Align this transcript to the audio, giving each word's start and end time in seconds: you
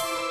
you 0.00 0.21